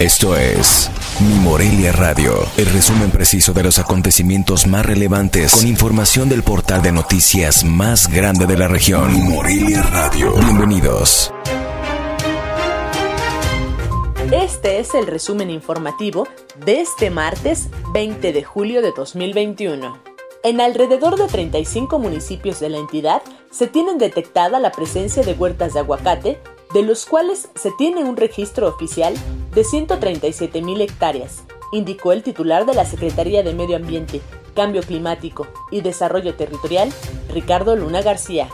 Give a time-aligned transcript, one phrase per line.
[0.00, 6.30] Esto es Mi Morelia Radio, el resumen preciso de los acontecimientos más relevantes con información
[6.30, 9.12] del portal de noticias más grande de la región.
[9.12, 10.32] Mi Morelia Radio.
[10.36, 11.34] Bienvenidos.
[14.32, 16.26] Este es el resumen informativo
[16.64, 20.02] de este martes 20 de julio de 2021.
[20.44, 23.20] En alrededor de 35 municipios de la entidad
[23.50, 26.40] se tienen detectada la presencia de huertas de aguacate,
[26.72, 29.14] de los cuales se tiene un registro oficial
[29.54, 34.20] de 137 mil hectáreas, indicó el titular de la Secretaría de Medio Ambiente,
[34.54, 36.92] Cambio Climático y Desarrollo Territorial,
[37.32, 38.48] Ricardo Luna García.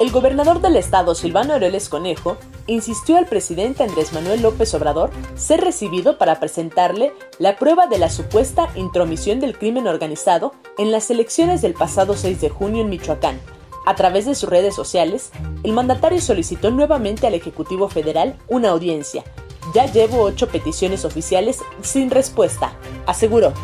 [0.00, 2.36] El gobernador del estado, Silvano Aureles Conejo,
[2.68, 8.08] insistió al presidente Andrés Manuel López Obrador ser recibido para presentarle la prueba de la
[8.08, 13.40] supuesta intromisión del crimen organizado en las elecciones del pasado 6 de junio en Michoacán.
[13.88, 15.30] A través de sus redes sociales,
[15.62, 19.24] el mandatario solicitó nuevamente al Ejecutivo Federal una audiencia.
[19.72, 22.74] Ya llevo ocho peticiones oficiales sin respuesta,
[23.06, 23.54] aseguró.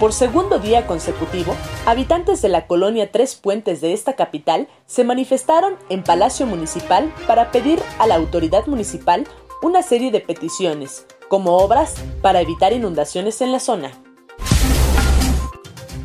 [0.00, 1.54] Por segundo día consecutivo,
[1.86, 7.52] habitantes de la colonia Tres Puentes de esta capital se manifestaron en Palacio Municipal para
[7.52, 9.24] pedir a la autoridad municipal
[9.62, 13.92] una serie de peticiones, como obras para evitar inundaciones en la zona.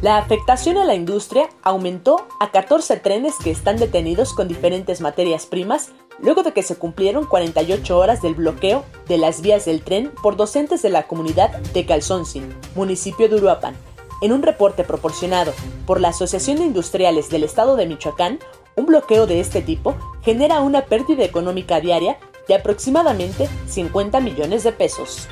[0.03, 5.45] La afectación a la industria aumentó a 14 trenes que están detenidos con diferentes materias
[5.45, 10.11] primas luego de que se cumplieron 48 horas del bloqueo de las vías del tren
[10.21, 13.77] por docentes de la comunidad de Calzoncin, municipio de Uruapan.
[14.21, 15.53] En un reporte proporcionado
[15.85, 18.39] por la Asociación de Industriales del Estado de Michoacán,
[18.75, 22.17] un bloqueo de este tipo genera una pérdida económica diaria
[22.49, 25.29] de aproximadamente 50 millones de pesos.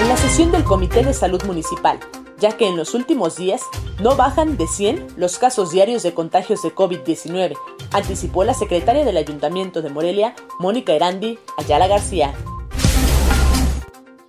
[0.00, 1.98] en la sesión del Comité de Salud Municipal,
[2.38, 3.62] ya que en los últimos días
[4.00, 7.56] no bajan de 100 los casos diarios de contagios de COVID-19,
[7.92, 12.34] anticipó la secretaria del Ayuntamiento de Morelia, Mónica Erandi Ayala García.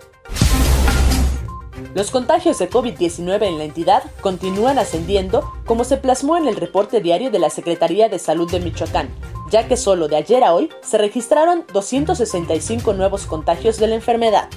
[1.94, 7.00] Los contagios de COVID-19 en la entidad continúan ascendiendo, como se plasmó en el reporte
[7.00, 9.10] diario de la Secretaría de Salud de Michoacán,
[9.48, 14.48] ya que solo de ayer a hoy se registraron 265 nuevos contagios de la enfermedad.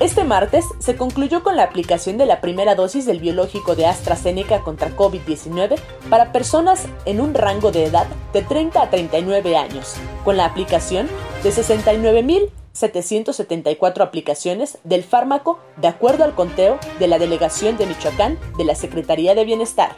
[0.00, 4.60] Este martes se concluyó con la aplicación de la primera dosis del biológico de AstraZeneca
[4.60, 5.78] contra COVID-19
[6.10, 9.94] para personas en un rango de edad de 30 a 39 años,
[10.24, 11.08] con la aplicación
[11.42, 11.52] de
[12.74, 18.74] 69.774 aplicaciones del fármaco de acuerdo al conteo de la Delegación de Michoacán de la
[18.74, 19.96] Secretaría de Bienestar.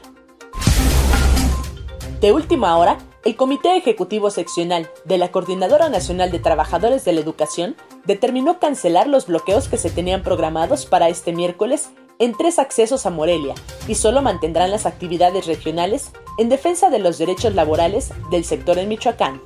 [2.21, 7.21] De última hora, el Comité Ejecutivo Seccional de la Coordinadora Nacional de Trabajadores de la
[7.21, 13.06] Educación determinó cancelar los bloqueos que se tenían programados para este miércoles en tres accesos
[13.06, 13.55] a Morelia
[13.89, 18.89] y solo mantendrán las actividades regionales en defensa de los derechos laborales del sector en
[18.89, 19.41] Michoacán.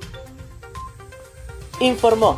[1.79, 2.37] Informó